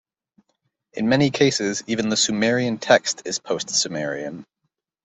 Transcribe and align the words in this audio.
In 0.93 1.07
many 1.09 1.29
cases, 1.29 1.83
even 1.85 2.09
the 2.09 2.17
Sumerian 2.17 2.79
text 2.79 3.21
is 3.25 3.37
post-Sumerian. 3.37 4.47